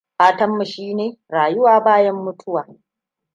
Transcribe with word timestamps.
Fatanmu 0.17 0.63
shi 0.71 0.93
ne 0.97 1.07
rayuwa 1.33 1.83
bayan 1.85 2.15
mutuwa. 2.25 2.63